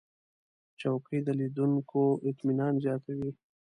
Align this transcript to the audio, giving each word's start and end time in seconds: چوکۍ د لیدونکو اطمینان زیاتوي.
چوکۍ 0.79 1.19
د 1.23 1.29
لیدونکو 1.39 2.01
اطمینان 2.29 2.73
زیاتوي. 2.83 3.31